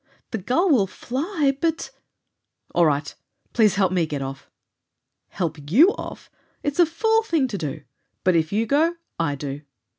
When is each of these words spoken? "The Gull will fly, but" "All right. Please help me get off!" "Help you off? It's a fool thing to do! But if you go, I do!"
"The 0.31 0.39
Gull 0.39 0.71
will 0.71 0.87
fly, 0.87 1.55
but" 1.61 1.91
"All 2.73 2.87
right. 2.87 3.13
Please 3.53 3.75
help 3.75 3.91
me 3.91 4.07
get 4.07 4.23
off!" 4.23 4.49
"Help 5.27 5.69
you 5.69 5.89
off? 5.89 6.31
It's 6.63 6.79
a 6.79 6.87
fool 6.87 7.21
thing 7.21 7.47
to 7.49 7.57
do! 7.59 7.83
But 8.23 8.35
if 8.35 8.51
you 8.51 8.65
go, 8.65 8.95
I 9.19 9.35
do!" 9.35 9.61